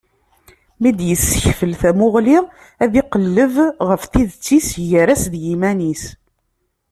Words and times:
Mi 0.79 0.91
d-yessekfel 0.97 1.73
tamuɣli, 1.81 2.37
ad 2.83 2.93
iqelleb 3.01 3.55
ɣef 3.87 4.01
tidet-is 4.11 4.67
gar-as 4.89 5.23
d 5.31 5.33
yiman-is. 5.43 6.03